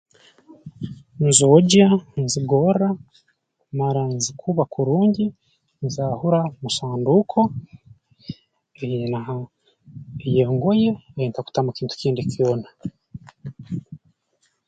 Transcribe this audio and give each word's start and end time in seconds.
Nzoogya 1.27 1.87
nzigorra 2.23 2.89
mmara 3.71 4.03
nzikuba 4.15 4.63
kurungi 4.73 5.25
nzaahura 5.85 6.39
mu 6.61 6.69
sanduuko 6.77 7.39
nyina 8.89 9.19
ha 9.27 9.37
y'engoye 10.35 10.89
ei 11.19 11.29
ntakutamu 11.29 11.69
kintu 11.77 11.93
kindi 12.01 12.21
kyona 12.31 12.67